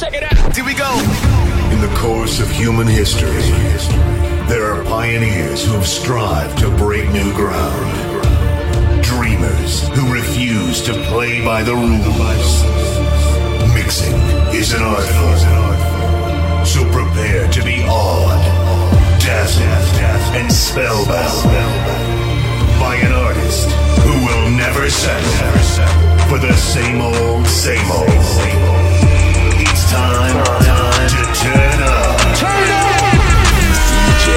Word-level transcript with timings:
Check 0.00 0.14
it 0.14 0.22
out. 0.22 0.56
Here 0.56 0.64
we 0.64 0.72
go. 0.72 0.90
In 1.70 1.80
the 1.82 1.94
course 1.98 2.40
of 2.40 2.50
human 2.50 2.86
history, 2.86 3.42
there 4.48 4.64
are 4.72 4.82
pioneers 4.84 5.62
who 5.62 5.72
have 5.72 5.86
strived 5.86 6.56
to 6.60 6.70
break 6.78 7.10
new 7.10 7.30
ground. 7.34 9.04
Dreamers 9.04 9.86
who 9.88 10.10
refuse 10.10 10.80
to 10.84 10.94
play 11.12 11.44
by 11.44 11.62
the 11.62 11.74
rules. 11.74 12.64
Mixing 13.74 14.16
is 14.56 14.72
an 14.72 14.80
art 14.80 15.04
form. 15.04 16.64
So 16.64 16.82
prepare 16.90 17.50
to 17.50 17.62
be 17.62 17.82
awed, 17.84 18.40
dazzled, 19.20 20.00
and 20.34 20.50
spellbound 20.50 21.44
by 22.80 22.96
an 22.96 23.12
artist 23.12 23.68
who 24.00 24.12
will 24.24 24.50
never 24.56 24.88
settle 24.88 25.28
for 26.26 26.38
the 26.38 26.54
same 26.54 27.02
old, 27.02 27.46
same 27.46 27.90
old. 27.90 28.08
It's 28.08 29.29
time, 29.90 30.38
to 31.10 31.24
turn 31.42 31.80
up. 31.82 32.14
DJ. 34.22 34.28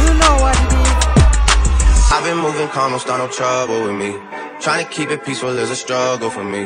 You 0.00 0.08
know 0.16 0.34
what 0.40 0.56
it 0.56 0.72
is. 0.72 2.12
I've 2.12 2.24
been 2.24 2.38
moving 2.38 2.68
calm, 2.68 2.90
don't 2.92 3.00
start 3.00 3.20
no 3.20 3.28
trouble 3.28 3.84
with 3.84 3.96
me. 3.96 4.16
Trying 4.60 4.84
to 4.84 4.90
keep 4.90 5.10
it 5.10 5.24
peaceful 5.24 5.56
is 5.58 5.70
a 5.70 5.76
struggle 5.76 6.30
for 6.30 6.44
me. 6.44 6.64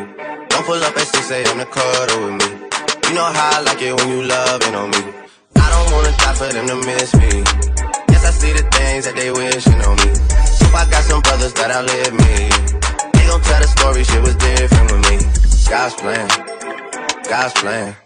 Don't 0.49 0.65
pull 0.65 0.81
up 0.83 0.97
at 0.97 1.07
6 1.07 1.31
a.m. 1.31 1.59
to 1.59 1.67
cuddle 1.67 2.21
with 2.25 2.37
me. 2.41 2.49
You 3.09 3.15
know 3.17 3.25
how 3.25 3.59
I 3.59 3.61
like 3.63 3.83
it 3.83 3.93
when 3.93 4.09
you 4.09 4.23
loving 4.23 4.75
on 4.75 4.91
me. 4.91 5.03
I 5.57 5.67
don't 5.75 5.89
wanna 5.93 6.13
die 6.23 6.35
for 6.35 6.49
them 6.55 6.67
to 6.69 6.77
miss 6.87 7.15
me. 7.15 7.43
Yes, 8.11 8.23
I 8.25 8.31
see 8.31 8.53
the 8.53 8.65
things 8.71 9.05
that 9.07 9.17
they 9.17 9.31
wishing 9.31 9.81
on 9.83 9.97
me. 9.97 10.11
Hope 10.63 10.77
I 10.81 10.85
got 10.89 11.03
some 11.05 11.21
brothers 11.21 11.53
that 11.55 11.71
outlive 11.77 12.15
me. 12.15 12.37
They 13.13 13.25
gon' 13.27 13.43
tell 13.43 13.61
the 13.61 13.69
story, 13.77 14.05
shit 14.05 14.23
was 14.23 14.37
different 14.37 14.89
with 14.93 15.03
me. 15.11 15.52
God's 15.73 15.95
plan, 15.95 16.29
God's 17.31 17.55
plan. 17.55 17.97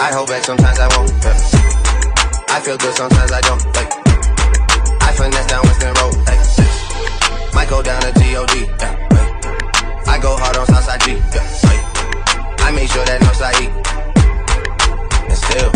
I 0.00 0.12
hold 0.14 0.28
back 0.28 0.44
sometimes 0.44 0.78
I 0.78 0.86
won't. 0.96 1.10
yeah. 1.10 2.54
I 2.54 2.60
feel 2.60 2.78
good 2.78 2.94
sometimes 2.94 3.32
I 3.32 3.40
don't. 3.40 3.64
Like, 3.74 3.90
I 5.02 5.12
finesse 5.18 5.46
down 5.48 5.62
Weston 5.66 5.94
Road. 5.98 6.14
Like, 6.30 7.54
might 7.56 7.68
go 7.68 7.82
down 7.82 8.00
to 8.02 8.12
G-O-D. 8.20 8.54
Yeah, 8.70 10.06
I 10.06 10.20
go 10.22 10.36
hard 10.36 10.56
on 10.56 10.66
Southside 10.66 11.00
G. 11.00 11.18
Yeah, 11.34 12.64
I 12.64 12.70
make 12.70 12.88
sure 12.88 13.04
that 13.04 13.20
Northside 13.20 13.58
E. 13.58 13.66
And 15.26 15.36
still, 15.36 15.72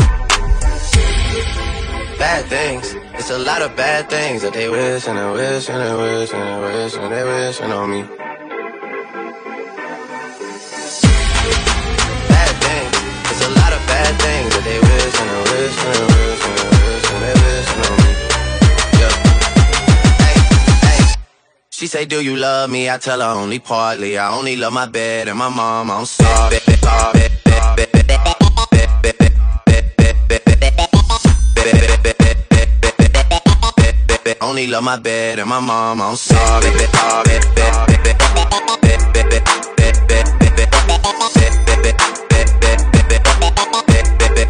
bad 2.18 2.46
things. 2.46 2.94
It's 3.18 3.30
a 3.30 3.38
lot 3.38 3.62
of 3.62 3.74
bad 3.74 4.08
things 4.08 4.42
that 4.42 4.52
they 4.52 4.68
wish 4.68 5.08
and 5.08 5.18
they 5.18 5.32
wish 5.32 5.68
and 5.68 5.82
they 5.82 5.96
wish 5.96 6.32
and 6.32 6.40
they 6.40 6.84
wish 6.84 6.94
and 6.94 7.12
they 7.12 7.24
wishing 7.24 7.72
on 7.72 7.90
me. 7.90 8.37
A 13.42 13.50
lot 13.60 13.72
of 13.72 13.80
bad 13.86 14.12
things 14.20 14.50
that 14.54 14.64
they 14.64 14.78
wish 14.88 15.16
and 15.22 15.30
wish 15.50 15.78
and 15.88 16.02
wish 16.12 16.42
and 16.48 16.58
wish 16.72 17.06
and 17.12 17.20
wishing 17.42 17.82
on 17.88 17.96
me. 18.02 18.12
Yeah. 19.00 19.14
Hey, 20.22 20.36
hey. 20.86 21.02
She 21.70 21.86
say, 21.86 22.04
Do 22.04 22.22
you 22.22 22.36
love 22.36 22.70
me? 22.70 22.90
I 22.90 22.98
tell 22.98 23.20
her 23.20 23.40
only 23.40 23.58
partly. 23.58 24.18
I 24.18 24.36
only 24.36 24.56
love 24.56 24.72
my 24.72 24.86
bed 24.86 25.28
and 25.28 25.38
my 25.38 25.48
mom. 25.48 25.90
I'm 25.90 26.06
sorry. 26.06 26.58
Only 34.40 34.66
love 34.66 34.82
my 34.82 34.96
bed 34.96 35.38
and 35.38 35.48
my 35.48 35.60
mom. 35.60 36.00
I'm 36.00 36.16
sorry. 36.16 36.70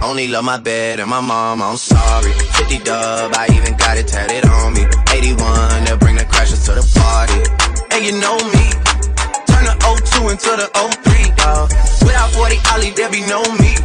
Only 0.08 0.26
love 0.26 0.42
my 0.42 0.56
bed 0.56 1.00
and 1.00 1.10
my 1.10 1.20
mom, 1.20 1.60
I'm 1.60 1.76
sorry. 1.76 2.32
50 2.32 2.78
dub, 2.78 3.30
I 3.36 3.46
even 3.52 3.76
got 3.76 3.98
it 3.98 4.08
tatted 4.08 4.48
on 4.48 4.72
me. 4.72 4.88
81, 5.12 5.84
they'll 5.84 5.98
bring 5.98 6.16
the 6.16 6.24
crashers 6.24 6.64
to 6.64 6.72
the 6.72 6.84
party. 6.96 7.36
And 7.92 8.00
you 8.00 8.16
know 8.16 8.40
me, 8.40 8.72
turn 9.44 9.68
the 9.68 9.76
O2 9.84 10.32
into 10.32 10.48
the 10.56 10.64
03, 10.72 11.28
dawg. 11.36 11.68
Without 12.08 12.32
40 12.32 12.56
Oli, 12.72 12.90
there 12.96 13.12
be 13.12 13.20
no 13.28 13.44
me. 13.60 13.76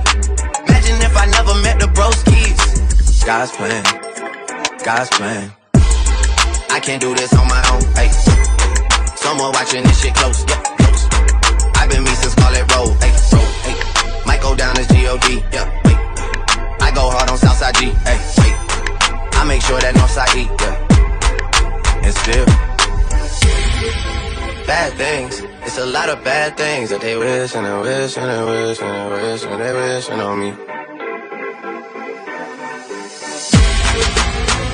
Imagine 0.63 1.03
if 1.03 1.11
I 1.11 1.27
never 1.27 1.59
met 1.59 1.83
the 1.83 1.91
broskies. 1.91 2.55
God's 3.25 3.51
plan, 3.51 3.83
God's 4.79 5.09
plan. 5.19 5.51
I 6.71 6.79
can't 6.79 7.01
do 7.01 7.13
this 7.15 7.33
on 7.35 7.49
my 7.51 7.59
own, 7.75 7.83
hey. 7.99 8.07
Someone 9.19 9.51
watching 9.51 9.83
this 9.83 9.99
shit 9.99 10.15
close, 10.15 10.39
yeah, 10.47 10.63
close. 10.79 11.03
I've 11.75 11.89
been 11.91 12.01
me 12.01 12.15
since 12.15 12.31
Scarlett 12.31 12.71
Road, 12.71 12.95
hey, 13.03 13.11
road, 13.11 13.51
hey. 13.67 13.75
Might 14.25 14.41
go 14.41 14.55
down 14.55 14.77
as 14.77 14.87
G-O-D, 14.87 15.43
yeah. 15.51 15.82
Go 16.93 17.09
hard 17.09 17.29
on 17.29 17.37
Southside 17.37 17.75
G, 17.75 17.85
hey, 18.05 18.19
wait. 18.37 18.55
I 19.33 19.43
make 19.47 19.61
sure 19.63 19.79
that 19.79 19.95
Northside 19.95 20.35
E, 20.37 20.45
yeah. 20.61 22.05
And 22.05 22.13
still, 22.13 22.45
bad 24.67 24.93
things. 24.93 25.41
It's 25.65 25.77
a 25.77 25.85
lot 25.85 26.09
of 26.09 26.23
bad 26.23 26.55
things 26.55 26.91
that 26.91 27.01
they 27.01 27.17
wish 27.17 27.55
and 27.55 27.65
they 27.65 27.77
wish 27.81 28.17
and 28.17 28.29
they 28.29 28.43
wish 28.43 28.79
and 28.79 28.93
they 28.93 29.09
wish 29.09 29.43
and 29.43 29.59
they 29.61 29.73
wishing 29.73 30.19
on 30.19 30.39
me. 30.39 30.51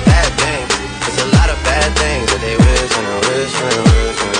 Bad 0.04 0.30
things. 0.42 0.72
It's 1.08 1.20
a 1.22 1.28
lot 1.36 1.48
of 1.48 1.58
bad 1.64 1.88
things 1.96 2.26
that 2.32 2.40
they 2.44 2.56
wish 2.56 2.92
and 2.98 3.06
they 3.08 3.20
wish 3.28 3.54
and 3.54 3.70
they 3.70 3.80
wish 3.80 4.20
and 4.24 4.34
they 4.34 4.39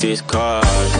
This 0.00 0.20
his 0.20 0.22
cars. 0.22 0.99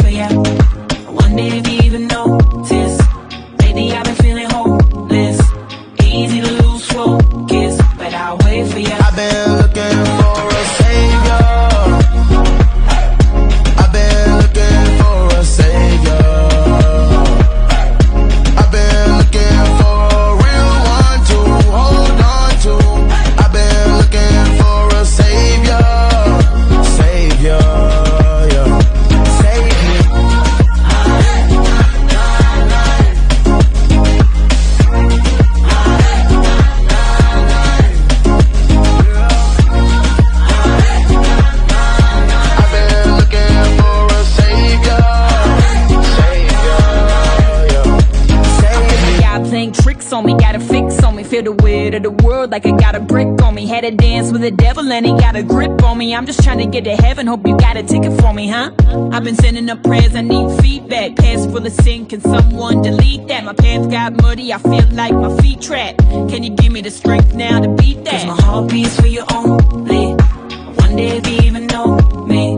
the 54.41 54.51
devil 54.51 54.91
and 54.91 55.05
he 55.05 55.11
got 55.13 55.35
a 55.35 55.43
grip 55.43 55.83
on 55.83 55.97
me. 55.97 56.15
I'm 56.15 56.25
just 56.25 56.43
trying 56.43 56.57
to 56.57 56.65
get 56.65 56.83
to 56.85 56.95
heaven. 56.95 57.27
Hope 57.27 57.45
you 57.47 57.55
got 57.57 57.77
a 57.77 57.83
ticket 57.83 58.19
for 58.19 58.33
me, 58.33 58.47
huh? 58.47 58.71
I've 59.11 59.23
been 59.23 59.35
sending 59.35 59.69
up 59.69 59.83
prayers. 59.83 60.15
I 60.15 60.21
need 60.21 60.61
feedback. 60.61 61.15
Past 61.15 61.49
full 61.51 61.65
of 61.65 61.71
sin. 61.71 62.07
Can 62.07 62.21
someone 62.21 62.81
delete 62.81 63.27
that? 63.27 63.43
My 63.43 63.53
pants 63.53 63.87
got 63.87 64.19
muddy. 64.21 64.51
I 64.51 64.57
feel 64.57 64.87
like 64.91 65.13
my 65.13 65.35
feet 65.41 65.61
trapped. 65.61 65.99
Can 65.99 66.43
you 66.43 66.49
give 66.49 66.71
me 66.71 66.81
the 66.81 66.91
strength 66.91 67.33
now 67.35 67.59
to 67.59 67.69
beat 67.75 68.03
that? 68.05 68.11
Cause 68.11 68.25
my 68.25 68.41
heart 68.41 68.69
beats 68.69 68.99
for 68.99 69.07
you 69.07 69.23
only. 69.31 70.15
One 70.15 70.95
day 70.95 71.17
if 71.17 71.27
you 71.27 71.37
even 71.41 71.67
know 71.67 71.97
me. 72.25 72.57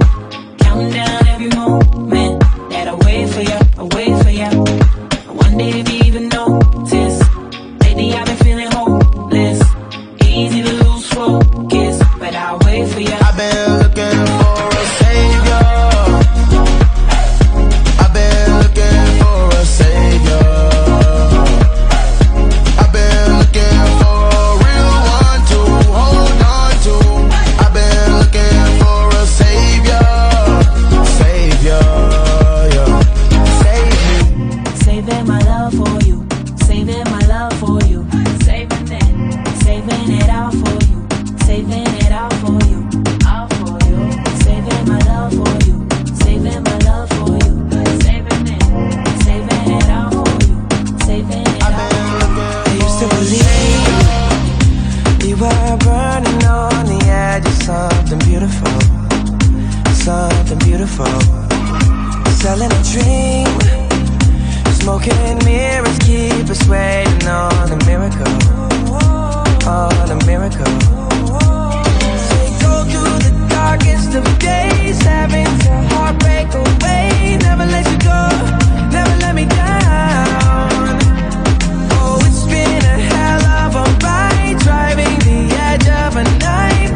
Counting 0.60 0.92
down. 0.92 1.23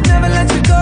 Never 0.08 0.30
let 0.30 0.54
you 0.54 0.62
go, 0.62 0.77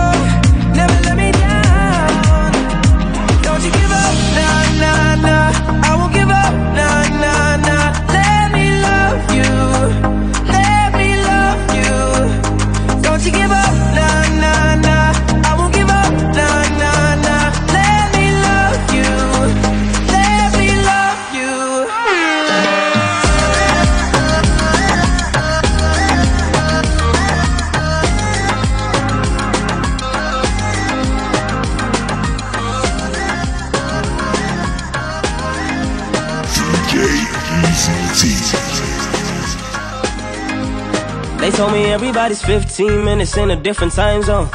told 41.56 41.72
me 41.72 41.86
everybody's 41.86 42.42
15 42.42 43.02
minutes 43.02 43.34
in 43.38 43.50
a 43.50 43.56
different 43.56 43.90
time 43.94 44.22
zone. 44.22 44.46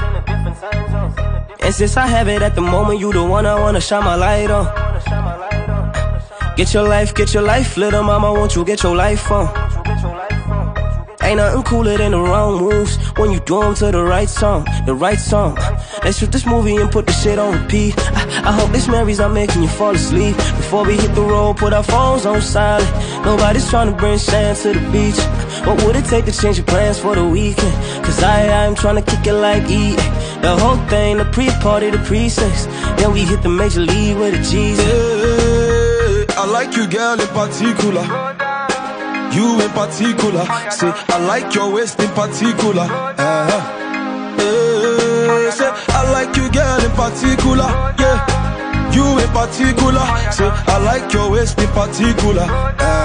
And 1.60 1.74
since 1.74 1.98
I 1.98 2.06
have 2.06 2.28
it 2.28 2.44
at 2.44 2.54
the 2.54 2.62
moment, 2.62 3.00
you 3.00 3.12
the 3.12 3.24
one 3.24 3.48
I 3.48 3.60
wanna 3.60 3.82
shine 3.82 4.04
my 4.04 4.14
light 4.14 4.52
on. 4.52 4.66
Get 6.56 6.76
your 6.76 6.88
life, 6.88 7.16
get 7.16 7.34
your 7.34 7.42
life, 7.42 7.76
little 7.76 8.04
mama, 8.04 8.32
won't 8.32 8.56
you 8.56 8.64
get 8.64 8.84
your 8.84 8.96
life 8.96 9.32
on? 9.32 9.48
Ain't 11.24 11.38
nothing 11.38 11.64
cooler 11.64 11.98
than 11.98 12.12
the 12.12 12.20
wrong 12.20 12.60
moves 12.62 12.98
when 13.18 13.32
you 13.32 13.40
do 13.40 13.64
'em 13.64 13.74
to 13.76 13.92
the 13.92 14.04
right 14.04 14.30
song, 14.30 14.68
the 14.86 14.94
right 14.94 15.20
song. 15.20 15.58
Let's 16.04 16.20
shoot 16.20 16.32
this 16.32 16.46
movie 16.46 16.76
and 16.76 16.92
put 16.92 17.08
the 17.08 17.14
shit 17.14 17.40
on 17.40 17.54
repeat. 17.54 17.96
I, 17.98 18.50
I 18.50 18.52
hope 18.52 18.72
this 18.72 18.88
memory's 18.88 19.20
not 19.20 19.32
making 19.32 19.62
you 19.64 19.70
fall 19.70 19.96
asleep. 19.96 20.36
Before 20.36 20.84
we 20.84 20.98
hit 20.98 21.16
the 21.16 21.22
road, 21.22 21.58
put 21.58 21.74
our 21.74 21.84
phones 21.84 22.26
on 22.26 22.42
silent. 22.42 22.92
Nobody's 23.26 23.68
trying 23.70 23.90
to 23.92 23.96
bring 23.96 24.18
sand 24.18 24.58
to 24.58 24.74
the 24.74 24.84
beach. 24.92 25.20
What 25.66 25.84
would 25.84 25.96
it 25.96 26.06
take 26.06 26.26
to 26.26 26.32
change 26.32 26.58
your 26.58 26.66
plans 26.66 27.00
for 27.00 27.16
the 27.16 27.24
weekend? 27.24 27.74
Cause 28.04 28.24
I, 28.24 28.48
I'm 28.66 28.76
trying 28.76 28.96
to 28.96 29.02
kick 29.04 29.28
it 29.28 29.34
like 29.34 29.70
E. 29.70 29.96
The 30.42 30.58
whole 30.58 30.78
thing, 30.88 31.18
the 31.18 31.26
pre-party, 31.26 31.92
the 31.92 32.00
pre-sex. 32.00 32.66
Then 32.98 33.14
we 33.14 33.22
hit 33.22 33.44
the 33.44 33.50
major 33.50 33.82
league 33.82 34.18
with 34.18 34.34
a. 34.34 34.42
Yeah, 34.42 36.26
I 36.42 36.46
like 36.48 36.76
you, 36.76 36.88
girl, 36.88 37.20
in 37.20 37.28
particular. 37.28 38.02
You 39.36 39.62
in 39.62 39.70
particular. 39.70 40.46
Say, 40.72 40.92
I 41.10 41.20
like 41.28 41.54
your 41.54 41.72
waist 41.72 42.00
in 42.00 42.10
particular. 42.10 42.88
Uh-huh. 42.90 43.62
Say, 45.52 45.70
I 45.70 46.12
like 46.12 46.36
you, 46.36 46.50
girl, 46.52 46.82
in 46.84 46.92
particular. 46.92 47.70
Yeah. 48.02 48.18
You 48.92 49.20
in 49.20 49.30
particular. 49.30 50.06
Say, 50.32 50.50
I 50.50 50.78
like 50.84 51.14
your 51.14 51.30
waist 51.30 51.60
in 51.60 51.70
particular. 51.70 52.42
Uh-huh. 52.42 52.74
Yeah. 52.80 53.01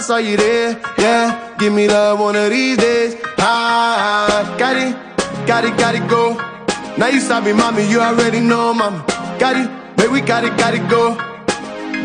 I 0.00 0.02
saw 0.02 0.16
you 0.16 0.34
there, 0.34 0.80
yeah. 0.96 1.54
Give 1.58 1.74
me 1.74 1.86
love 1.86 2.20
one 2.20 2.34
of 2.34 2.48
these 2.48 2.78
days, 2.78 3.16
ah. 3.36 4.56
Got 4.58 4.76
it, 4.78 4.96
got 5.46 5.62
it, 5.66 5.76
got 5.76 5.94
it, 5.94 6.08
go. 6.08 6.40
Now 6.96 7.08
you 7.08 7.20
sabi, 7.20 7.52
mommy, 7.52 7.86
you 7.86 8.00
already 8.00 8.40
know, 8.40 8.72
mama. 8.72 9.04
Got 9.38 9.56
it, 9.60 9.96
baby, 9.98 10.08
we 10.08 10.20
got 10.22 10.42
it, 10.42 10.56
got 10.56 10.72
it, 10.72 10.88
go. 10.88 11.16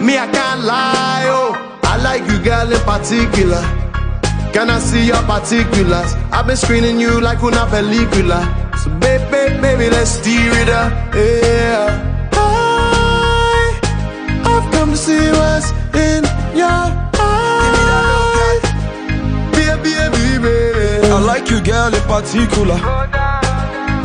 Me, 0.04 0.18
I 0.18 0.28
can't 0.28 0.66
lie, 0.66 1.24
oh. 1.28 1.80
I 1.84 1.96
like 2.04 2.30
you, 2.30 2.38
girl, 2.44 2.70
in 2.70 2.82
particular. 2.84 3.64
Can 4.52 4.70
I 4.70 4.80
see 4.80 5.08
your 5.08 5.24
particulars? 5.24 6.16
I've 6.34 6.48
been 6.48 6.58
screening 6.58 7.00
you 7.00 7.22
like 7.22 7.42
una 7.44 7.66
película. 7.72 8.44
So 8.84 8.90
baby, 9.00 9.56
baby, 9.62 9.90
let's 9.90 10.12
steer 10.12 10.52
it 10.52 10.68
up, 10.68 10.92
yeah. 11.16 12.28
I, 12.34 13.80
I've 14.44 14.70
come 14.74 14.92
to 14.92 14.98
see 14.98 15.32
what's 15.32 15.72
in 15.96 16.26
your 16.58 16.68
eyes. 16.68 17.55
Like 21.26 21.50
you, 21.50 21.62
girl, 21.62 21.94
in 21.94 22.02
particular. 22.04 22.78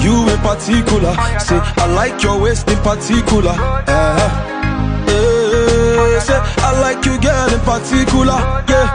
You 0.00 0.28
in 0.28 0.38
particular. 0.40 1.12
Say, 1.38 1.60
I 1.76 1.86
like 1.94 2.22
your 2.22 2.40
waist 2.40 2.68
in 2.68 2.78
particular. 2.78 3.50
Uh-huh. 3.52 4.30
Yeah, 5.06 6.18
say, 6.20 6.40
I 6.40 6.80
like 6.80 7.04
you, 7.04 7.20
girl, 7.20 7.52
in 7.52 7.60
particular. 7.60 8.38
Yeah. 8.68 8.88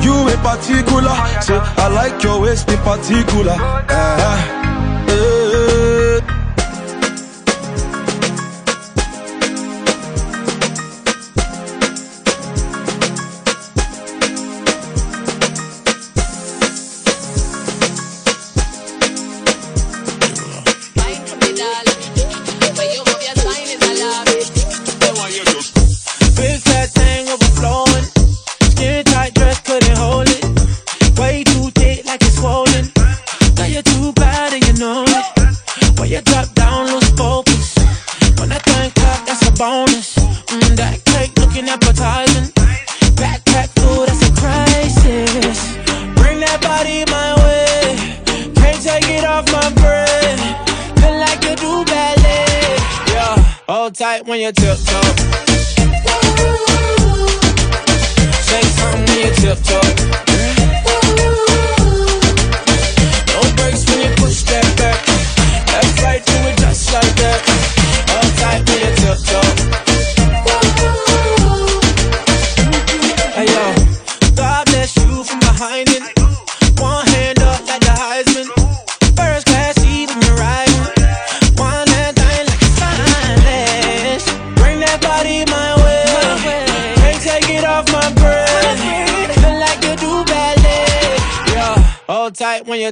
You 0.00 0.28
in 0.28 0.38
particular. 0.40 1.14
Say, 1.42 1.58
I 1.58 1.88
like 1.88 2.22
your 2.22 2.40
waist 2.40 2.68
in 2.70 2.78
particular. 2.78 3.52
Uh-huh. 3.52 4.66
Yeah. 5.08 5.49
Big 5.49 5.49
when 54.40 54.54
tiptoe. 54.54 55.29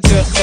Tight 0.01 0.27
when 0.27 0.38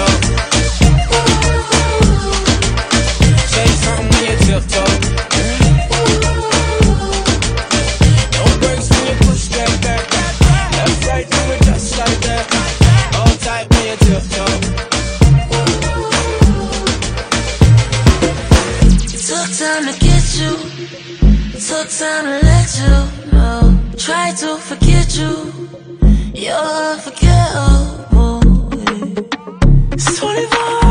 Survival! 30.47 30.84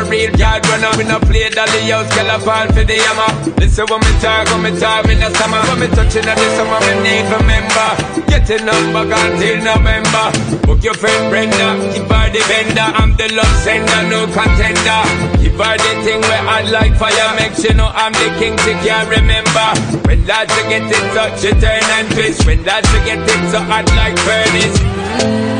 A 0.00 0.10
real 0.10 0.32
yard 0.36 0.66
runner? 0.68 0.90
We 0.96 1.04
no 1.04 1.18
play 1.20 1.48
dolly 1.50 1.90
house, 1.90 2.08
girl 2.14 2.30
a 2.30 2.38
fall 2.38 2.66
for 2.72 2.84
the 2.84 2.96
hammer. 2.96 3.30
Listen 3.60 3.86
when 3.88 4.00
me 4.00 4.12
talk, 4.20 4.48
when 4.48 4.62
me 4.64 4.70
talk 4.80 5.04
in 5.08 5.18
the 5.20 5.28
summer. 5.36 5.60
When 5.68 5.80
me 5.80 5.86
touching 5.92 6.28
on 6.28 6.36
the 6.36 6.48
summer, 6.56 6.80
me 6.86 6.92
need 7.04 7.26
remember. 7.28 7.88
Get 8.28 8.48
a 8.50 8.56
number 8.64 9.04
until 9.04 9.58
November. 9.60 10.26
Book 10.66 10.80
your 10.84 10.94
friend 10.94 11.30
Brenda, 11.30 11.68
keep 11.92 12.08
her 12.08 12.26
the 12.32 12.42
vendor. 12.48 12.88
I'm 12.96 13.16
the 13.16 13.28
love 13.34 13.56
sender, 13.60 14.02
no 14.08 14.26
contender. 14.32 15.02
Keep 15.40 15.58
her 15.60 15.76
the 15.76 15.92
thing 16.04 16.20
where 16.22 16.44
I 16.48 16.62
like 16.70 16.94
fire, 16.96 17.30
make 17.36 17.54
sure 17.54 17.74
know 17.74 17.90
I'm 17.92 18.12
the 18.12 18.28
king, 18.40 18.56
she 18.64 18.72
can't 18.84 19.08
remember. 19.08 19.68
When 20.06 20.26
lads 20.26 20.54
get 20.68 20.88
it 20.88 21.06
touch, 21.14 21.40
she 21.40 21.50
turn 21.60 21.84
and 21.98 22.08
twist. 22.12 22.46
When 22.46 22.64
lads 22.64 22.90
get 23.04 23.20
it 23.20 23.42
so 23.50 23.60
hot 23.60 23.86
like 23.96 24.16
furnace. 24.24 25.59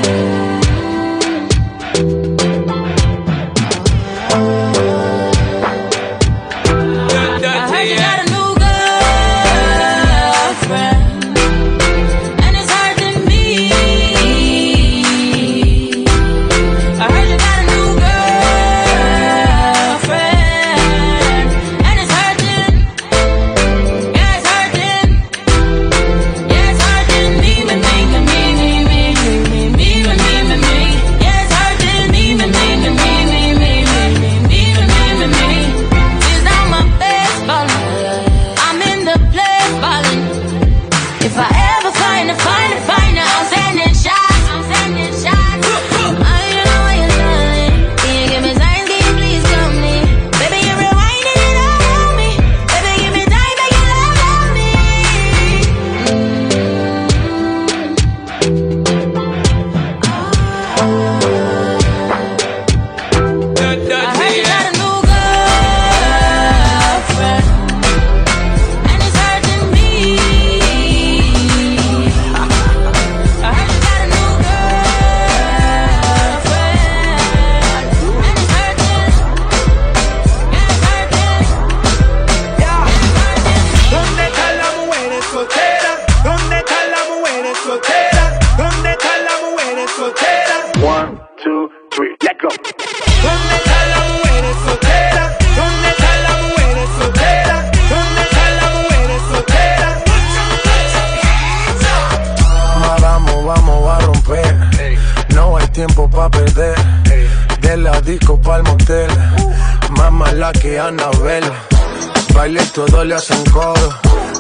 Baile 112.51 112.67
todo 112.75 113.05
le 113.05 113.15
hacen 113.15 113.45
coro. 113.53 113.95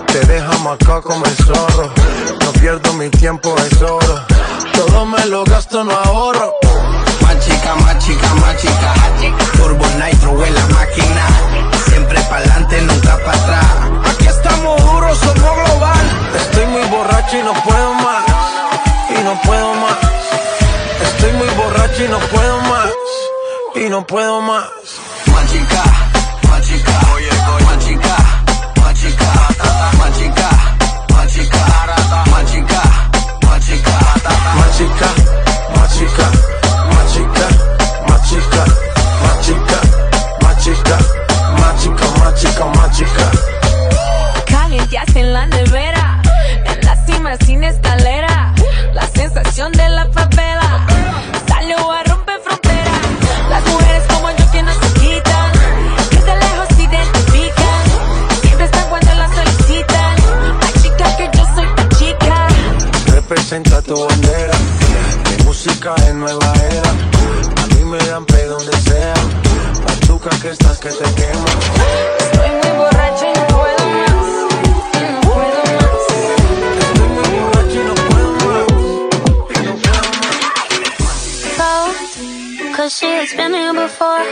Te 0.07 0.19
deja 0.27 0.51
acá 0.73 1.01
como 1.01 1.25
el 1.25 1.37
zorro. 1.37 1.93
No 2.45 2.53
pierdo 2.55 2.93
mi 2.95 3.09
tiempo, 3.09 3.55
es 3.57 3.81
oro. 3.81 4.27
Todo 4.73 5.07
me 5.07 5.25
lo 5.27 5.45
gasto, 5.45 5.85
no 5.85 5.93
ahorro. 5.93 6.53
Más 7.23 7.39
chica, 7.39 7.73
más 7.77 8.05
chica, 8.05 8.35
más 8.35 8.57
chica. 8.57 8.95
Turbo 9.53 9.87
Nitro 9.87 10.45
en 10.45 10.55
la 10.57 10.67
máquina. 10.67 11.25
Siempre 11.87 12.21
pa'lante, 12.23 12.83
nunca 12.83 13.17
para 13.25 13.39
atrás. 13.45 13.67
Aquí 14.13 14.27
estamos 14.27 14.85
duros, 14.85 15.17
somos 15.17 15.55
global. 15.65 16.33
Estoy 16.35 16.67
muy 16.67 16.83
borracho 16.89 17.39
y 17.39 17.43
no 17.45 17.53
puedo 17.63 17.95
más. 17.95 18.25
Y 19.09 19.23
no 19.23 19.41
puedo 19.43 19.75
más. 19.75 19.99
Estoy 21.01 21.33
muy 21.35 21.49
borracho 21.55 22.05
y 22.05 22.09
no 22.09 22.19
puedo 22.19 22.59
más. 22.63 22.91
Y 23.77 23.89
no 23.89 24.05
puedo 24.05 24.41
más. 24.41 24.65
Más 25.27 25.53
chica, 25.53 25.85
en 45.21 45.33
la 45.33 45.47
nevera, 45.47 46.23
en 46.65 46.81
la 46.87 46.97
cima 47.05 47.37
sin 47.45 47.65
escalera, 47.65 48.55
la 48.95 49.07
sensación 49.09 49.73
de 49.73 49.89
la 49.89 50.07
favela. 50.13 50.70
Representa 63.51 63.83
tu 63.83 63.97
bandera. 63.99 64.55
Mi 65.29 65.37
música 65.45 65.93
es 66.07 66.15
nueva 66.15 66.53
era. 66.71 66.91
A 67.61 67.67
mí 67.75 67.85
me 67.85 67.99
dan 67.99 68.25
pe 68.25 68.45
donde 68.45 68.71
sea. 68.77 69.13
Pachuca 69.85 70.31
que 70.41 70.51
estás 70.51 70.79
que 70.79 70.91
te 70.91 71.03
quema. 71.15 71.45
Estoy 72.21 72.49
muy 72.49 72.71
borracho 72.79 73.27
y 73.27 73.33
no 73.35 73.47
puedo 73.49 73.83
más, 73.91 74.23
y 74.95 75.03
no 75.03 75.21
puedo 75.27 75.61
más. 75.75 76.03
Estoy 76.79 77.09
muy 77.09 77.41
borracho 77.41 77.75
y 77.75 77.85
no 77.89 77.95
puedo 78.07 78.31
más. 78.47 78.69
Cold, 81.59 81.97
oh, 82.63 82.77
cause 82.77 82.93
she 82.95 83.09
has 83.19 83.35
been 83.35 83.53
here 83.53 83.75
before. 83.75 84.25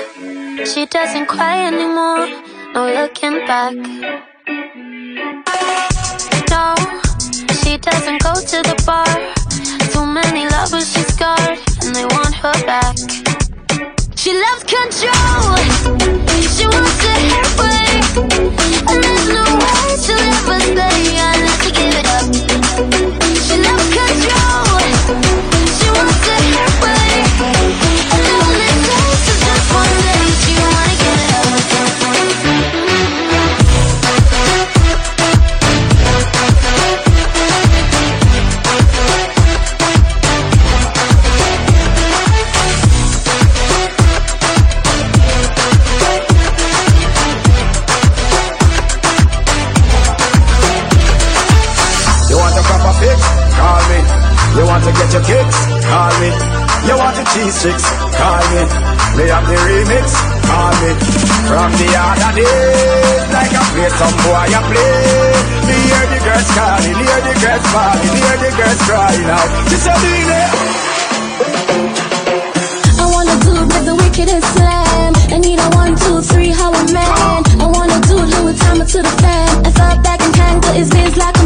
She 0.64 0.87
doesn't 0.87 1.26
cry 1.26 1.66
anymore, 1.66 2.28
no 2.72 2.87
looking 2.87 3.44
back. 3.48 3.74
No, 6.50 6.74
she 7.79 7.91
doesn't 7.91 8.23
go 8.23 8.35
to 8.35 8.59
the 8.69 8.83
bar. 8.87 9.07
Too 9.93 10.07
many 10.07 10.49
lovers 10.49 10.93
she's 10.93 11.07
scarred, 11.14 11.59
and 11.85 11.95
they 11.95 12.05
want 12.07 12.35
her 12.35 12.67
back. 12.67 12.97
She 14.17 14.33
loves 14.35 14.64
control, 14.64 15.57
she 16.57 16.67
wants 16.67 16.88
G6, 57.59 57.75
call 58.14 58.38
me. 58.55 58.62
Play 59.18 59.31
up 59.35 59.42
the 59.42 59.57
remix, 59.66 60.14
call 60.47 60.71
me. 60.79 60.94
From 61.51 61.75
the 61.75 61.90
other 61.90 62.33
day, 62.38 63.18
like 63.35 63.51
I 63.51 63.62
play 63.75 63.90
some 63.99 64.14
boy, 64.23 64.47
I 64.47 64.62
play. 64.71 64.94
Me 65.66 65.75
hear 65.75 66.07
the 66.07 66.18
girls 66.23 66.49
calling, 66.55 66.99
hear 67.03 67.21
the 67.27 67.35
girls 67.42 67.66
falling, 67.75 68.14
hear 68.14 68.37
the 68.47 68.51
girls 68.55 68.81
crying 68.87 69.27
out. 69.27 69.51
This 69.66 69.87
a 69.87 69.94
I 72.94 73.11
wanna 73.11 73.35
do 73.42 73.51
it 73.59 73.66
with 73.75 73.85
the 73.90 73.97
wickedest 74.07 74.47
slam. 74.55 75.18
I 75.35 75.38
need 75.42 75.59
a 75.59 75.68
one, 75.75 75.97
two, 75.99 76.23
three, 76.31 76.51
how 76.55 76.71
a 76.71 76.85
man. 76.94 77.42
I 77.59 77.66
wanna 77.66 77.99
do 78.07 78.23
Louis 78.23 78.55
Timer 78.55 78.87
to 78.87 79.03
the 79.03 79.14
fan. 79.18 79.66
I 79.66 79.71
thought 79.75 79.99
back 80.05 80.21
and 80.23 80.35
tangle 80.35 80.73
his 80.75 80.90
biz 80.90 81.16
like 81.16 81.38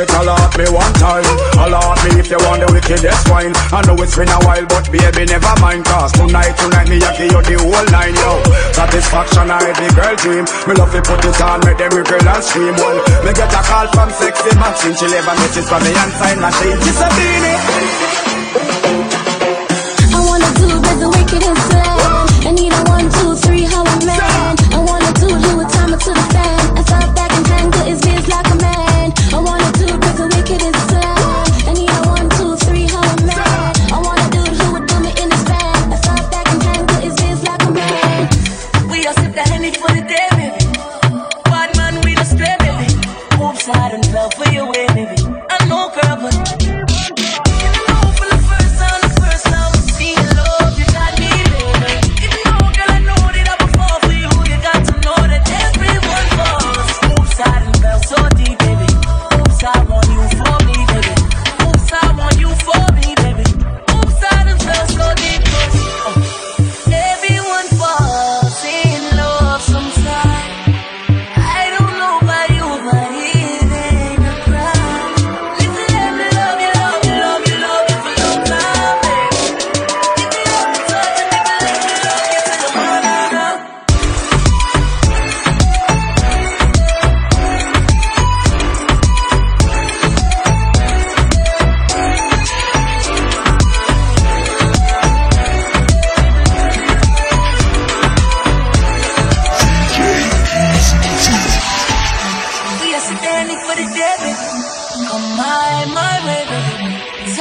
If 0.00 0.08
you 0.08 0.24
love 0.24 0.56
me 0.56 0.64
one 0.72 0.94
time. 0.96 1.28
Allow 1.60 1.92
me 2.00 2.24
if 2.24 2.32
you 2.32 2.40
want 2.48 2.64
the 2.64 2.72
wickedest 2.72 3.28
wine. 3.28 3.52
I 3.68 3.84
know 3.84 4.00
it's 4.00 4.16
been 4.16 4.32
a 4.32 4.40
while, 4.48 4.64
but 4.64 4.88
baby, 4.88 5.28
never 5.28 5.52
mind. 5.60 5.84
Cause 5.84 6.16
tonight, 6.16 6.56
tonight, 6.56 6.88
me 6.88 7.04
I 7.04 7.12
give 7.20 7.28
you 7.28 7.42
the 7.44 7.56
whole 7.60 7.88
nine, 7.92 8.16
yo. 8.16 8.40
Satisfaction, 8.72 9.52
I 9.52 9.60
the 9.60 9.92
girl 9.92 10.16
dream. 10.16 10.44
Me 10.64 10.72
love 10.80 10.88
to 10.96 11.04
put 11.04 11.20
it 11.20 11.36
on, 11.44 11.60
make 11.68 11.76
them 11.76 11.92
girl 11.92 12.28
and 12.32 12.40
scream. 12.40 12.72
Well, 12.80 12.96
me 13.28 13.32
get 13.36 13.52
a 13.52 13.60
call 13.60 13.92
from 13.92 14.08
sexy 14.16 14.56
machine. 14.56 14.96
She 14.96 15.04
leave 15.04 15.28
a 15.28 15.34
message 15.36 15.68
from 15.68 15.84
me 15.84 15.92
and 15.92 16.12
sign 16.16 16.40
machine. 16.40 16.80
She's 16.80 16.96
a 16.96 17.08
beanie. 17.12 17.60
I 20.00 20.18
wanna 20.24 20.48
do 20.56 20.64
it 20.64 20.80
with 20.80 20.96
the 20.96 21.08
wickedest 21.12 21.79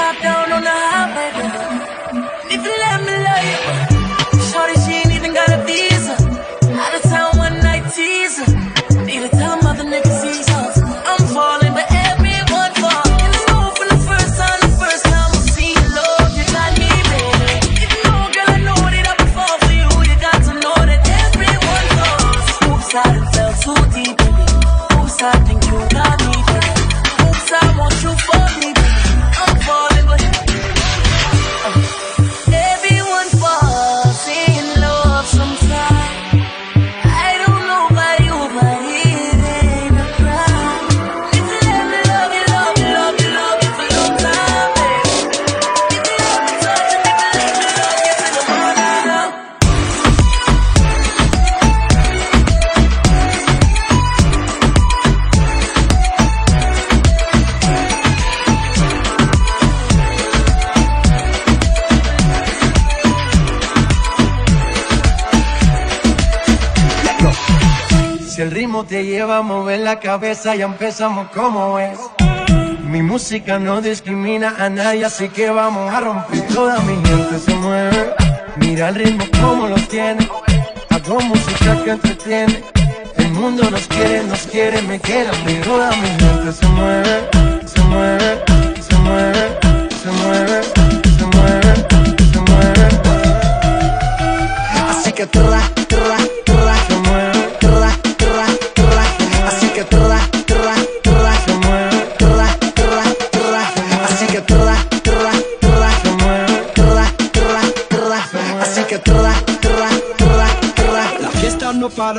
Top 0.09 0.23
down 0.23 0.48
la 69.89 69.99
cabeza, 69.99 70.55
ya 70.55 70.65
empezamos 70.65 71.29
como 71.31 71.79
es. 71.79 71.97
Mi 72.83 73.01
música 73.01 73.57
no 73.57 73.81
discrimina 73.81 74.53
a 74.59 74.69
nadie, 74.69 75.03
así 75.03 75.29
que 75.29 75.49
vamos 75.49 75.91
a 75.91 75.99
romper. 75.99 76.41
Toda 76.53 76.79
mi 76.81 76.93
gente 77.07 77.39
se 77.39 77.55
mueve. 77.55 78.13
Mira 78.57 78.89
el 78.89 78.95
ritmo 78.95 79.25
como 79.41 79.67
lo 79.67 79.77
tiene. 79.93 80.29
Hago 80.91 81.19
música 81.21 81.83
que 81.83 81.89
entretiene. 81.89 82.63
El 83.17 83.29
mundo 83.31 83.67
nos 83.71 83.87
quiere, 83.87 84.23
nos 84.25 84.43
quiere, 84.45 84.79
me 84.83 84.99
quiere. 84.99 85.31
mí. 85.43 85.55
Toda 85.63 85.89
mi 86.01 86.09
gente 86.21 86.51
se 86.59 86.67
mueve, 86.67 87.15
se 87.65 87.81
mueve, 87.91 88.29
se 88.87 88.95
mueve, 89.05 89.43
se 90.01 90.11
mueve, 90.19 90.57
se 91.17 91.25
mueve, 91.33 91.71
se 92.33 92.39
mueve. 92.47 92.85
Así 94.91 95.11
que 95.11 95.25
tra, 95.25 95.61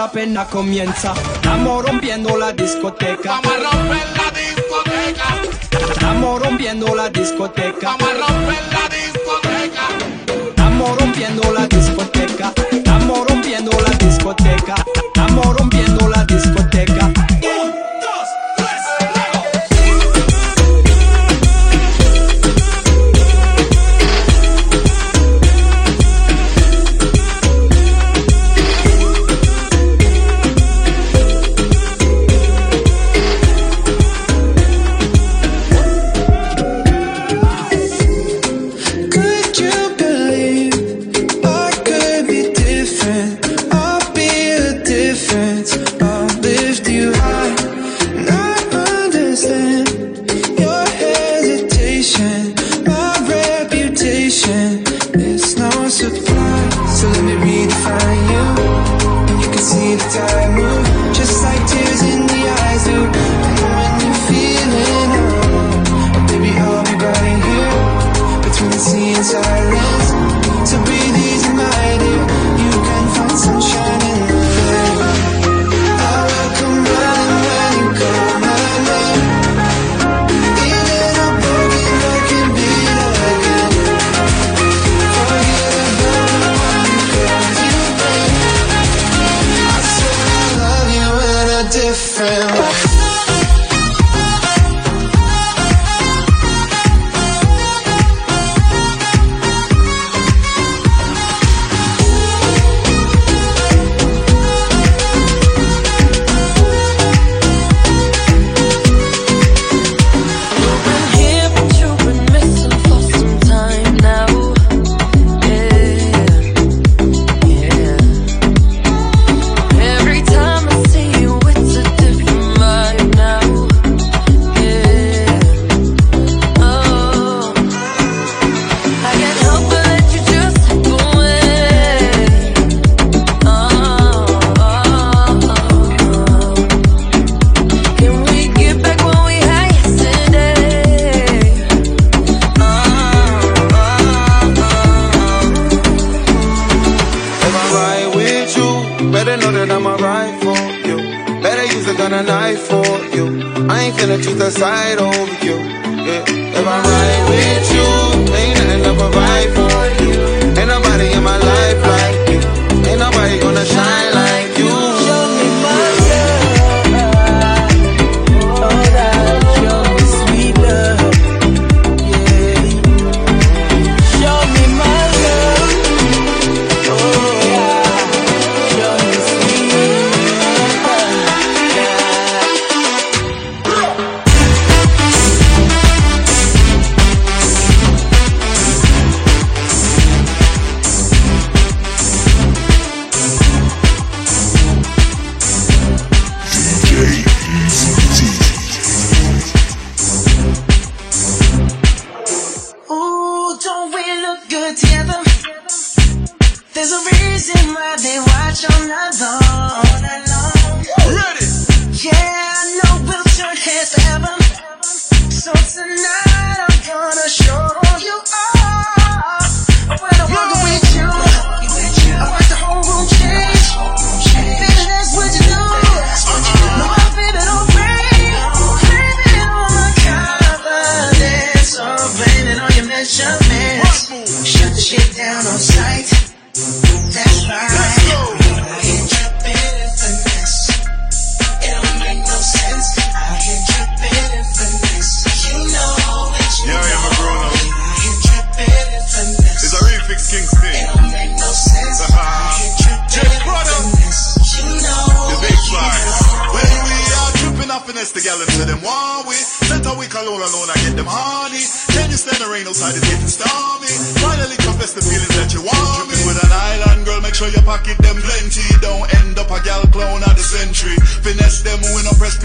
para 0.01 0.23
apenas 0.23 0.49
comienza. 0.49 1.13
Estamos 1.35 1.85
rompiendo 1.85 2.37
la 2.39 2.53
discoteca. 2.53 3.41
Vamos 3.43 3.53
a 3.53 3.71
romper 3.71 4.07
la 4.17 4.31
discoteca. 4.31 5.93
Estamos 5.93 6.43
rompiendo 6.43 6.95
la 6.95 7.09
discoteca. 7.11 7.97
Vamos 7.99 8.09
a 8.09 8.15
romper 8.15 8.63
la 8.73 8.89
discoteca. 8.89 9.89
Estamos 10.49 10.99
rompiendo 10.99 11.53
la 11.53 11.67
discoteca. 11.67 12.53
Estamos 12.73 13.29
rompiendo 13.29 13.73
la 13.73 13.91
discoteca. 14.07 14.75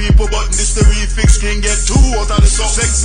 people, 0.08 0.28
but 0.30 0.48
this 0.54 0.74
the 0.76 0.86
refix 0.86 1.42
can 1.42 1.62
get 1.62 1.78
two 1.86 1.98
out 2.18 2.30
of 2.30 2.42
the 2.42 2.50
sub. 2.50 2.70
Sex 2.70 3.05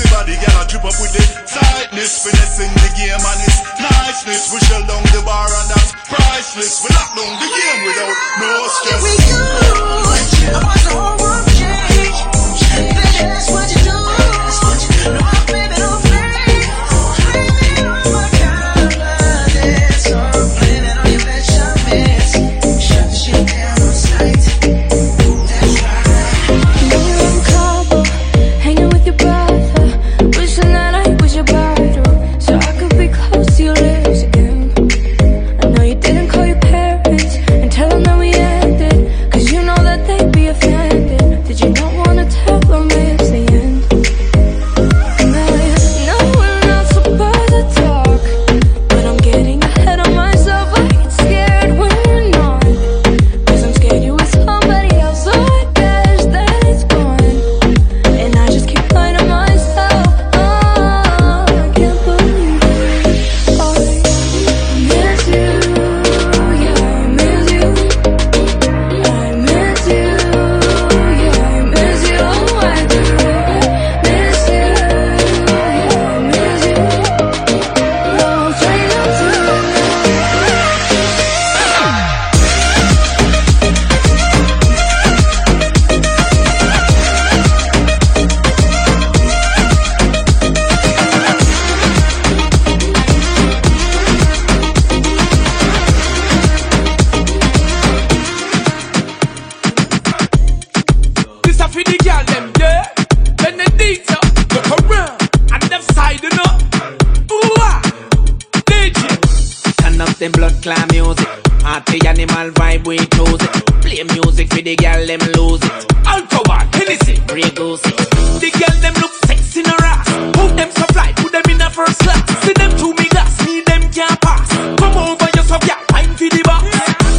Party 111.90 112.06
animal 112.06 112.50
vibe, 112.52 112.86
we 112.86 112.98
choose 112.98 113.42
it. 113.42 113.50
Play 113.82 113.98
music 114.14 114.46
for 114.54 114.62
the 114.62 114.76
girl, 114.76 115.04
them 115.10 115.18
lose 115.34 115.58
it. 115.58 115.90
Alcohol, 116.06 116.62
Hennessy. 116.70 117.18
Grey. 117.26 117.50
The 117.50 118.50
girl 118.54 118.76
them 118.78 118.94
look 119.02 119.10
sexy 119.26 119.58
in 119.58 119.66
a 119.66 119.74
ass. 119.74 120.06
Put 120.38 120.54
them 120.54 120.70
so 120.70 120.86
fly, 120.94 121.10
put 121.16 121.32
them 121.32 121.42
in 121.50 121.60
a 121.60 121.68
first 121.68 121.98
class. 121.98 122.22
See 122.46 122.52
them 122.54 122.70
two 122.78 122.94
me 122.94 123.10
glass, 123.10 123.34
me 123.44 123.62
them 123.66 123.82
can't 123.90 124.14
pass. 124.20 124.46
Come 124.78 125.02
over 125.02 125.26
yourself, 125.34 125.66
yeah, 125.66 125.82
time 125.90 126.14
for 126.14 126.30
the 126.30 126.42
box. 126.46 126.70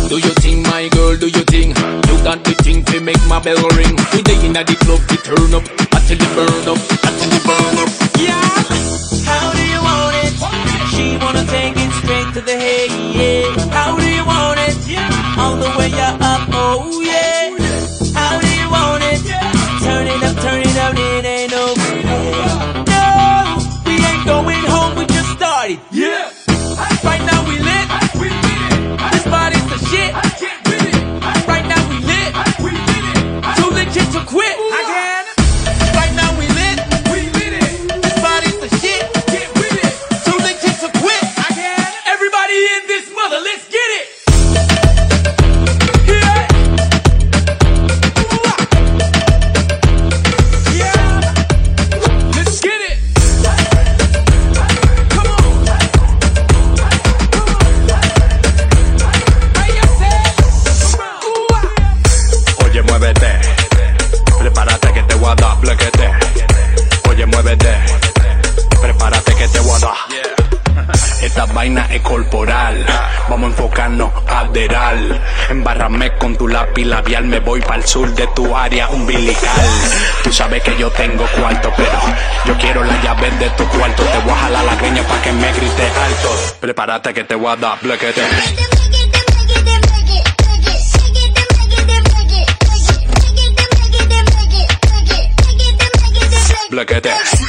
Do 0.07 0.15
you 0.15 0.31
think, 0.39 0.63
my 0.67 0.87
girl, 0.95 1.19
do 1.19 1.27
you 1.27 1.43
think? 1.51 1.75
You 2.07 2.15
got 2.23 2.39
the 2.47 2.55
thing 2.63 2.85
to 2.95 3.01
make 3.01 3.19
my 3.27 3.43
bell 3.43 3.59
ring. 3.75 3.99
We 4.15 4.23
day 4.23 4.39
in 4.39 4.55
the 4.55 4.63
club, 4.87 5.03
we 5.11 5.19
turn 5.19 5.51
up. 5.51 5.67
Until 5.91 6.15
it 6.15 6.31
burn 6.31 6.60
aderal. 74.51 75.21
Embárrame 75.49 76.17
con 76.17 76.35
tu 76.35 76.47
lápiz 76.47 76.85
labial. 76.85 77.25
Me 77.25 77.39
voy 77.39 77.61
para 77.61 77.77
el 77.77 77.85
sur 77.85 78.13
de 78.13 78.27
tu 78.35 78.55
área 78.55 78.89
umbilical. 78.89 79.67
Tú 80.23 80.31
sabes 80.31 80.61
que 80.63 80.77
yo 80.77 80.89
tengo 80.91 81.25
cuarto, 81.39 81.71
pero 81.75 81.99
yo 82.45 82.57
quiero 82.57 82.83
la 82.83 83.01
llave 83.01 83.31
de 83.31 83.49
tu 83.51 83.65
cuarto. 83.69 84.03
Te 84.03 84.17
voy 84.19 84.31
a 84.31 84.35
jalar 84.35 84.65
la 84.65 84.75
greña 84.75 85.03
para 85.03 85.21
que 85.21 85.31
me 85.31 85.51
grites 85.53 85.97
alto. 85.97 86.57
Prepárate 86.59 87.13
que 87.13 87.23
te 87.23 87.35
voy 87.35 87.51
a 87.51 87.55
dar 87.55 87.79
blequete. 87.81 88.21
Blequete. 96.69 97.40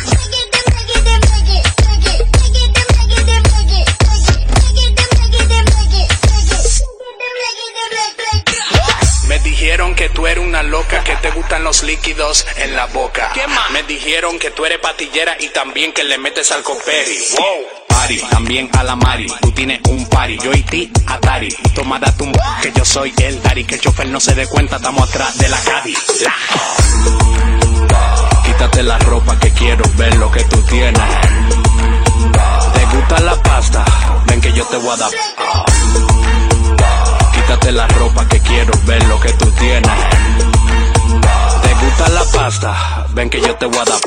Te 11.23 11.31
gustan 11.31 11.63
los 11.63 11.85
líquidos 11.85 12.45
en 12.57 12.75
la 12.75 12.87
boca. 12.87 13.31
¿Qué 13.33 13.47
más? 13.47 13.71
Me 13.71 13.85
dijeron 13.85 14.41
que 14.41 14.51
tú 14.51 14.67
eres 14.67 14.79
patillera 14.79 15.37
y 15.39 15.49
también 15.51 15.93
que 15.93 16.03
le 16.03 16.19
metes 16.19 16.51
al 16.51 16.65
coperi. 16.65 17.17
Wow. 17.39 17.67
Party, 17.89 18.19
también 18.29 18.69
a 18.77 18.83
la 18.83 18.97
Mari. 18.97 19.27
Tú 19.41 19.53
tienes 19.53 19.81
un 19.89 20.05
party, 20.09 20.39
yo 20.39 20.53
y 20.53 20.63
ti, 20.63 20.93
Atari. 21.07 21.49
Tomada 21.75 22.15
tu 22.17 22.31
que 22.61 22.73
yo 22.73 22.85
soy 22.85 23.15
el 23.19 23.41
Dari. 23.41 23.65
Que 23.65 23.77
el 23.77 23.81
chofer 23.81 24.09
no 24.09 24.19
se 24.19 24.35
dé 24.35 24.49
cuenta, 24.49 24.77
estamos 24.77 25.09
atrás 25.09 25.39
de 25.39 25.49
la. 25.49 25.59
La. 26.23 26.35
Quítate 28.45 28.83
la 28.83 28.99
ropa 28.99 29.39
que 29.39 29.51
quiero 29.53 29.85
ver 29.97 30.17
lo 30.17 30.31
que 30.33 30.43
tú 30.45 30.61
tienes. 30.63 31.03
¿Te 32.75 32.97
gusta 32.97 33.21
la 33.21 33.41
pasta? 33.43 33.85
Ven 34.27 34.41
que 34.41 34.53
yo 34.53 34.67
te 34.67 34.77
voy 34.77 34.93
a 34.93 34.97
dar. 34.97 35.11
Quítate 37.33 37.71
la 37.71 37.87
ropa 37.87 38.27
que 38.29 38.41
quiero 38.41 38.73
ver 38.87 39.05
lo 39.05 39.21
que 39.21 39.33
tú 39.35 39.49
tienes. 39.53 40.52
¿Te 42.03 42.11
gusta 42.11 42.25
la 42.25 42.25
pasta? 42.33 43.07
Ven 43.11 43.31
que 43.31 43.41
yo 43.41 43.55
te 43.57 43.67
voy 43.67 43.79
a 43.79 43.85
dar. 43.85 44.01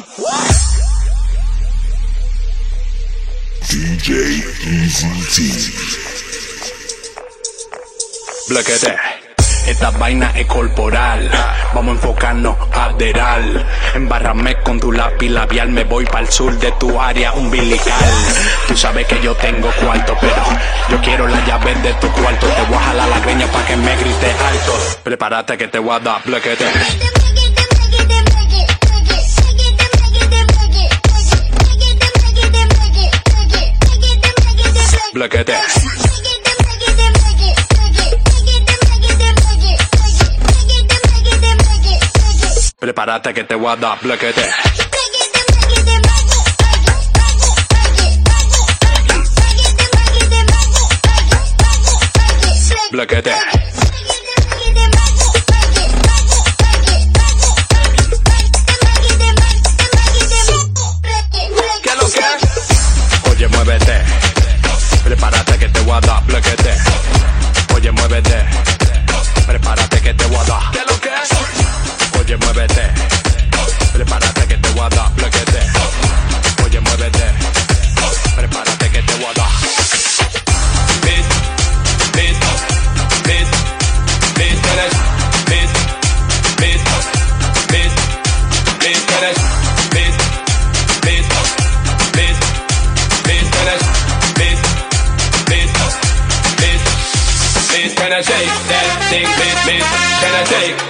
DJ 3.70 4.44
Easy 4.66 5.08
T. 8.50 8.96
Esta 9.68 9.92
vaina 9.92 10.32
es 10.36 10.46
corporal. 10.46 11.30
Vamos 11.74 11.94
a 11.94 11.96
enfocarnos 11.96 12.58
aderal. 12.74 13.66
Embárrame 13.94 14.62
con 14.62 14.80
tu 14.80 14.92
lápiz 14.92 15.30
labial. 15.30 15.70
Me 15.70 15.86
voy 15.86 16.06
para 16.06 16.20
el 16.22 16.30
sur 16.30 16.58
de 16.60 16.72
tu 16.74 17.00
área 17.00 17.32
umbilical. 17.34 18.12
Tú 18.68 18.76
sabes 18.76 19.08
que 19.08 19.22
yo 19.22 19.36
tengo 19.36 19.72
cuarto, 19.84 20.18
pero 20.20 20.44
yo 20.90 21.02
quiero 21.02 21.28
la 21.28 21.46
llave 21.46 21.74
de 21.76 21.94
tu 21.94 22.10
cuarto. 22.12 22.46
Te 22.48 22.62
voy 22.64 22.76
a 22.76 22.82
jalar 22.82 23.10
la 23.10 23.20
greña 23.22 23.48
para 23.48 23.66
que 23.66 23.78
me 23.78 23.96
grites 23.96 24.36
alto. 24.42 24.74
Prepárate 25.04 25.58
que 25.58 25.68
te 25.70 25.80
voy 25.80 25.96
a 25.96 26.00
dar 26.00 26.22
blequete. 26.26 26.66
Prepárate 42.80 43.34
que 43.34 43.46
te 43.46 43.56
voy 43.56 43.72
a 43.72 43.76
dar. 43.78 43.98
Blequete. 44.02 44.85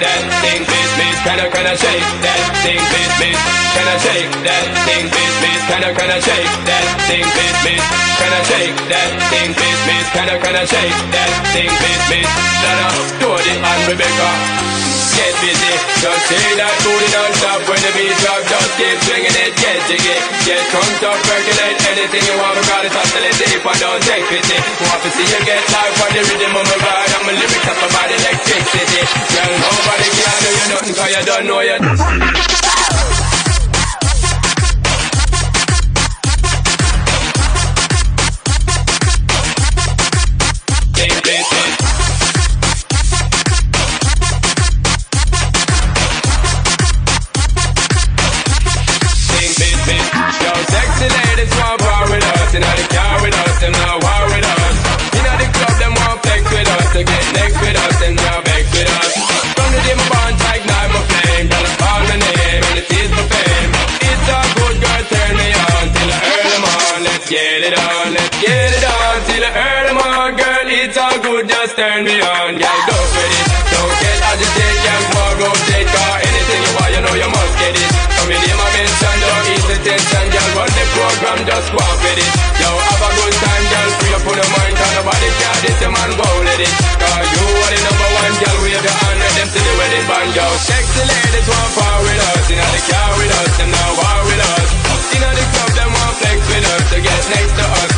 That 0.06 0.22
thing, 0.45 0.62
miss, 0.62 0.91
miss, 1.01 1.18
can 1.26 1.38
I, 1.41 1.47
can 1.49 1.66
I 1.66 1.74
shake 1.74 2.10
that 2.22 2.41
thing, 2.62 2.82
miss, 2.93 3.12
miss, 3.18 3.39
can 3.74 3.88
I 3.89 3.95
shake 4.06 4.32
that 4.45 4.66
thing, 4.86 5.06
miss, 5.10 5.36
miss, 5.41 5.62
can 5.66 5.82
I, 5.82 5.89
can 5.97 6.10
I 6.14 6.20
shake 6.22 6.53
that 6.70 6.86
thing, 7.10 7.26
miss, 7.26 7.58
miss, 7.66 7.84
can 8.22 8.32
I 8.32 8.41
shake 8.45 8.78
that 8.93 9.10
thing, 9.34 9.49
miss, 9.58 9.80
miss, 9.89 10.06
can 10.14 10.28
I, 10.30 10.38
can 10.38 10.56
I 10.56 10.66
shake 10.70 10.97
that 11.10 11.32
thing, 11.53 11.72
miss, 11.74 12.01
miss, 12.14 12.30
Donna, 12.62 12.88
Dodi 13.18 13.53
and 13.58 13.82
Rebecca 13.89 14.94
get 15.16 15.34
busy. 15.39 15.74
Just 16.03 16.22
say 16.28 16.45
that 16.59 16.76
booty 16.84 17.07
don't 17.09 17.34
stop 17.39 17.59
when 17.66 17.80
the 17.82 17.91
beat 17.95 18.16
drop. 18.22 18.41
Just 18.45 18.72
keep 18.78 18.97
swinging 19.07 19.38
it, 19.39 19.51
get 19.55 19.80
jiggy. 19.88 20.18
Get 20.43 20.61
drunk, 20.70 20.91
stop 20.99 21.18
percolate. 21.26 21.78
Anything 21.89 22.24
you 22.28 22.36
want, 22.38 22.55
we 22.59 22.63
gotta 22.68 22.89
tackle 22.91 23.24
it. 23.24 23.36
If 23.39 23.66
I 23.66 23.74
don't 23.80 24.01
take 24.03 24.26
pity, 24.28 24.57
want 24.84 25.01
to 25.03 25.09
see 25.16 25.26
you 25.26 25.41
get 25.47 25.63
life 25.72 25.97
on 26.03 26.11
the 26.11 26.22
rhythm 26.22 26.53
of 26.55 26.66
my 26.68 26.78
ride. 26.84 27.11
I'm 27.16 27.30
a 27.30 27.34
lyrics 27.34 27.68
up 27.72 27.80
about 27.80 28.09
electricity. 28.11 29.01
Girl, 29.32 29.53
nobody 29.63 30.07
can 30.11 30.36
do 30.43 30.49
you 30.51 30.68
nothing 30.76 30.93
'cause 30.95 31.11
you 31.16 31.24
don't 31.24 31.45
know 31.47 31.61
you. 31.63 32.74
turn 71.76 72.07
me 72.07 72.15
on, 72.23 72.55
girl. 72.55 72.80
Don't 72.88 73.07
sweat 73.11 73.32
it, 73.36 73.45
don't 73.67 73.95
get 73.99 74.19
agitated, 74.32 74.80
girl. 74.80 75.03
More 75.11 75.36
rotate, 75.43 75.88
car. 75.91 76.15
Anything 76.23 76.59
you 76.63 76.71
want, 76.80 76.91
you 76.95 77.01
know 77.03 77.15
you 77.19 77.30
must 77.30 77.55
get 77.59 77.76
it. 77.76 77.89
Come 78.15 78.32
in 78.32 78.39
here, 78.39 78.55
my 78.55 78.67
mention, 78.71 79.15
don't 79.19 79.45
ease 79.51 79.67
the 79.67 79.78
tension, 79.84 80.26
girl. 80.32 80.49
Run 80.55 80.71
the 80.71 80.86
program, 80.95 81.39
just 81.43 81.67
go 81.76 81.80
out 81.84 81.99
with 81.99 82.19
it. 82.23 82.32
Yo, 82.63 82.69
have 82.71 83.03
a 83.03 83.09
good 83.19 83.36
time, 83.43 83.65
girl. 83.67 83.89
Free 83.99 84.13
up 84.15 84.23
on 84.23 84.36
the 84.39 84.47
mind, 84.55 84.73
cause 84.80 84.93
nobody 84.95 85.30
care. 85.36 85.59
This 85.67 85.78
your 85.84 85.91
man, 85.91 86.11
go 86.15 86.28
let 86.47 86.59
it. 86.63 86.73
Cause 86.95 87.28
you 87.36 87.43
are 87.43 87.71
the 87.76 87.80
number 87.84 88.09
one, 88.23 88.34
girl. 88.39 88.57
Wave 88.63 88.80
your 88.80 88.95
hand, 88.95 89.17
let 89.19 89.34
them 89.36 89.47
see 89.51 89.63
the 89.67 89.73
wedding 89.76 90.05
band, 90.07 90.32
yo. 90.32 90.47
Sexy 90.63 91.03
ladies 91.03 91.47
want 91.51 91.71
power 91.76 91.99
with 92.07 92.23
us, 92.23 92.47
in 92.55 92.59
the 92.63 92.82
car 92.88 93.11
with 93.19 93.34
us, 93.36 93.51
them 93.59 93.69
now 93.69 93.89
war 93.99 94.19
with 94.32 94.43
us. 94.55 94.69
In 95.15 95.21
the 95.23 95.45
club, 95.47 95.71
them 95.80 95.91
want 95.95 96.15
flex 96.19 96.39
with 96.43 96.65
us, 96.76 96.84
so 96.91 96.97
get 96.99 97.23
next 97.32 97.53
to 97.55 97.63
us. 97.63 97.94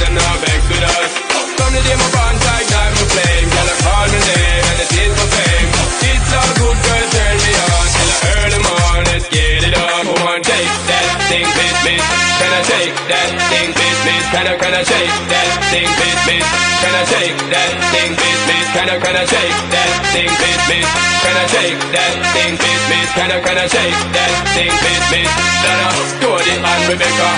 Can 12.47 12.55
I 12.55 12.63
shake 12.63 12.95
that 13.11 13.29
thing, 13.51 13.75
bitch, 13.75 13.99
bitch? 14.07 14.27
Can 14.31 14.47
I, 14.47 14.55
can 14.55 14.71
I 14.71 14.79
shake 14.79 15.11
that 15.27 15.49
thing, 15.67 15.83
bitch, 15.99 16.19
bitch? 16.23 16.47
Can 16.79 16.93
I 16.95 17.03
shake 17.03 17.35
that 17.51 17.71
thing, 17.91 18.11
bitch, 18.15 18.41
bitch? 18.47 18.67
Can 18.71 18.87
I, 18.87 18.95
can 19.03 19.15
I 19.19 19.23
shake 19.27 19.57
that 19.67 19.91
thing, 20.15 20.31
bitch, 20.31 20.61
bitch? 20.71 20.91
Can 21.27 21.35
I 21.35 21.45
shake 21.51 21.79
that 21.91 22.13
thing, 22.31 22.55
bitch, 22.55 22.83
bitch? 22.87 23.11
Can 23.19 23.35
I, 23.35 23.37
can 23.43 23.57
I 23.59 23.67
shake 23.67 23.99
that 24.15 24.31
thing, 24.55 24.71
bitch, 24.79 25.05
bitch? 25.11 25.33
Donna, 25.59 25.91
Cody, 26.23 26.55
and 26.55 26.83
Rebecca. 26.87 27.29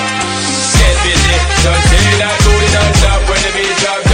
Get 0.77 0.95
busy, 1.01 1.35
just 1.57 1.83
say 1.89 2.05
that 2.21 2.35
booty 2.45 2.69
don't 2.69 2.93
stop 3.01 3.19
when 3.25 3.41
the 3.41 3.51
beat 3.57 3.77
drops. 3.81 4.08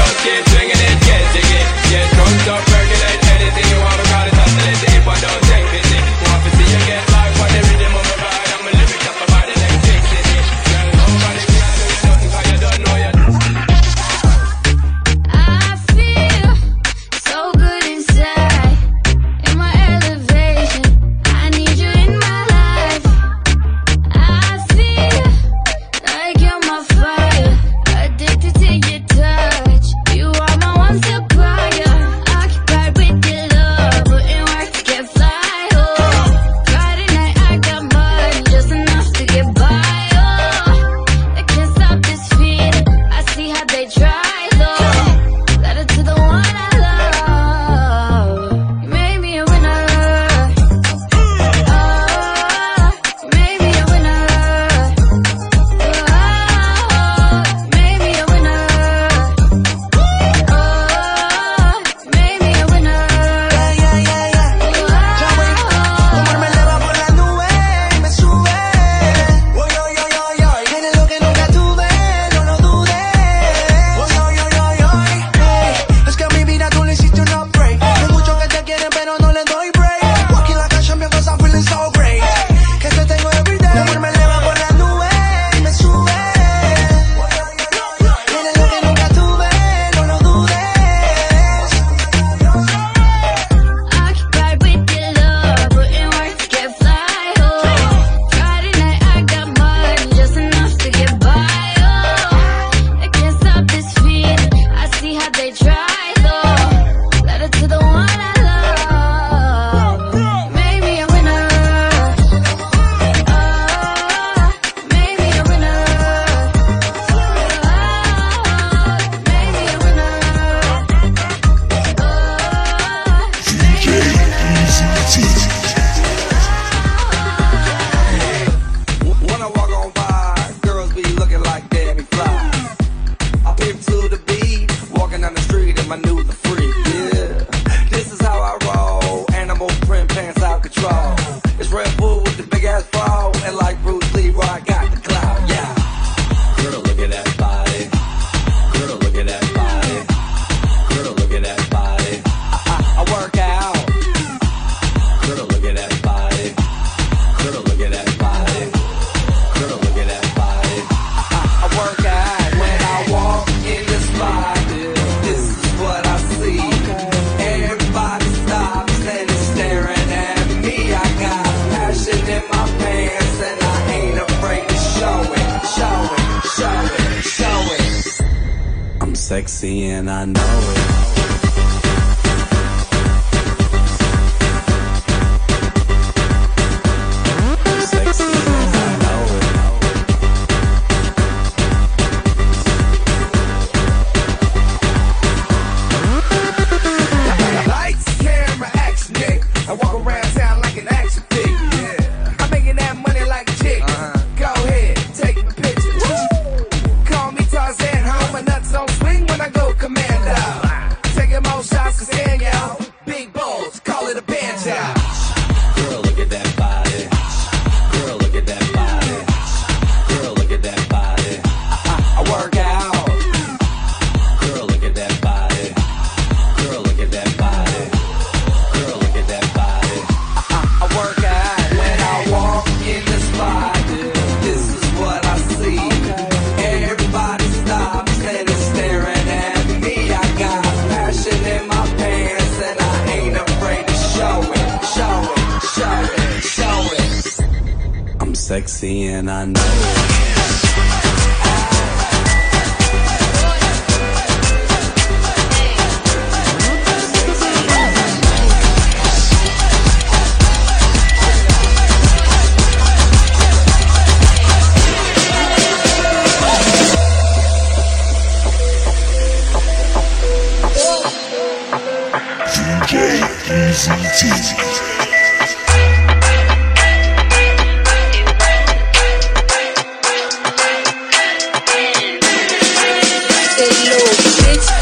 Little 283.86 284.07
bitch, 284.41 284.74